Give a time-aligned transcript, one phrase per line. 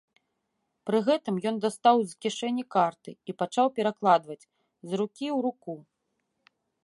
[0.89, 4.41] Пры гэтым ён дастаў з кішэні карты і пачаў перакладваць
[4.87, 5.73] з рукі ў руку.